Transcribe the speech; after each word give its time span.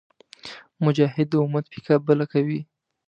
مجاهد 0.83 1.27
د 1.29 1.33
امت 1.43 1.65
پیکه 1.73 1.95
بله 2.07 2.25
کوي. 2.33 2.59